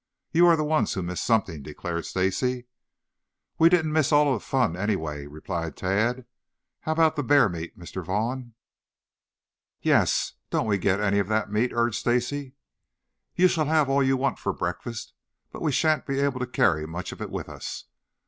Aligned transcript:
You 0.31 0.47
are 0.47 0.55
the 0.55 0.63
ones 0.63 0.93
who 0.93 1.03
missed 1.03 1.23
something," 1.23 1.61
declared 1.61 2.07
Stacy. 2.07 2.65
"We 3.59 3.69
didn't 3.69 3.93
miss 3.93 4.11
all 4.11 4.33
of 4.33 4.41
the 4.41 4.43
fun, 4.43 4.75
anyway," 4.75 5.27
replied 5.27 5.77
Tad. 5.77 6.25
"How 6.79 6.93
about 6.93 7.15
the 7.15 7.21
bear 7.21 7.47
meat, 7.47 7.77
Mr. 7.77 8.03
Vaughn?" 8.03 8.55
"Yes, 9.79 10.33
don't 10.49 10.65
we 10.65 10.79
get 10.79 10.99
any 10.99 11.19
of 11.19 11.27
that 11.27 11.51
meat?" 11.51 11.69
urged 11.75 11.99
Stacy. 11.99 12.55
"You 13.35 13.47
shall 13.47 13.67
all 13.67 13.73
have 13.75 13.89
all 13.91 14.01
you 14.01 14.17
want 14.17 14.39
for 14.39 14.53
breakfast, 14.53 15.13
but 15.51 15.61
we 15.61 15.71
shan't 15.71 16.07
be 16.07 16.19
able 16.19 16.39
to 16.39 16.47
carry 16.47 16.87
much 16.87 17.11
of 17.11 17.21
it 17.21 17.29
with 17.29 17.47
us. 17.47 17.85